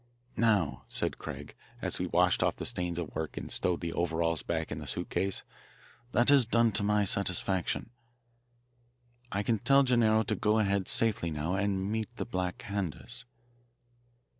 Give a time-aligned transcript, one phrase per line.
[0.37, 4.41] "Now," said Craig, as we washed off the stains of work and stowed the overalls
[4.41, 5.43] back in the suitcase,
[6.11, 7.91] "that is done to my satisfaction.
[9.31, 13.25] I can tell Gennaro to go ahead safely now and meet the Black Handers."